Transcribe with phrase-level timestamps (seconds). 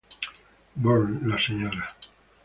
[0.87, 1.93] Burns, la Sra.